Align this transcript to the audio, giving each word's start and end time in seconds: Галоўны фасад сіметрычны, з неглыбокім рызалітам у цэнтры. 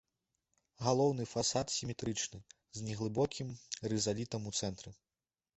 Галоўны 0.85 1.23
фасад 1.33 1.73
сіметрычны, 1.75 2.39
з 2.79 2.89
неглыбокім 2.89 3.55
рызалітам 3.93 4.41
у 4.51 4.59
цэнтры. 4.63 4.91